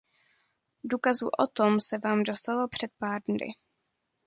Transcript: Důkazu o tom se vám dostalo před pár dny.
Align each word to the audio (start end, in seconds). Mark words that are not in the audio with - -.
Důkazu 0.83 1.27
o 1.27 1.47
tom 1.47 1.79
se 1.79 1.97
vám 1.97 2.23
dostalo 2.23 2.67
před 2.67 2.91
pár 2.99 3.21
dny. 3.29 3.47